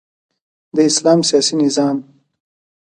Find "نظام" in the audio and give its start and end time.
1.63-1.97